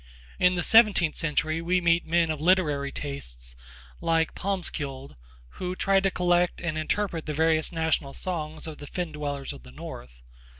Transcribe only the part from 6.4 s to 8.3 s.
and interpret the various national